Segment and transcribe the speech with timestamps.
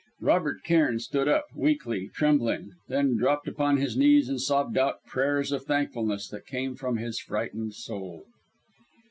[0.19, 5.51] Robert Cairn stood up, weakly, trembling; then dropped upon his knees and sobbed out prayers
[5.51, 8.25] of thankfulness that came from his frightened soul.